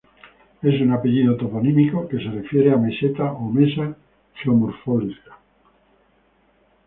Es 0.63 0.81
un 0.81 0.93
apellido 0.93 1.37
toponímico 1.37 2.07
que 2.07 2.17
se 2.17 2.31
refiere 2.31 2.71
a 2.71 2.77
meseta 2.85 3.33
o 3.33 3.45
mesa 3.57 3.85
geomorfológica. 4.39 5.33